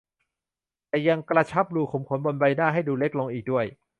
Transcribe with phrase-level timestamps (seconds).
[0.89, 3.65] แต่ยังกระชับรูขุมขนบนใบหน้าให้ดูเล็กลงอีกด้วย